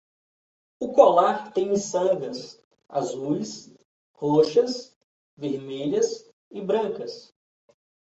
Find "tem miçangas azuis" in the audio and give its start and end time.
1.53-3.71